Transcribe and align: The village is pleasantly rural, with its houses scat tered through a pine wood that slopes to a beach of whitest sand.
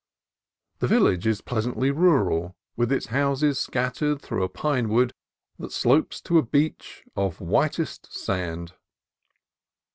The 0.79 0.87
village 0.87 1.27
is 1.27 1.41
pleasantly 1.41 1.91
rural, 1.91 2.55
with 2.75 2.91
its 2.91 3.05
houses 3.13 3.59
scat 3.59 3.93
tered 3.97 4.19
through 4.19 4.41
a 4.43 4.49
pine 4.49 4.89
wood 4.89 5.13
that 5.59 5.71
slopes 5.71 6.19
to 6.21 6.39
a 6.39 6.43
beach 6.43 7.03
of 7.15 7.39
whitest 7.39 8.11
sand. 8.11 8.73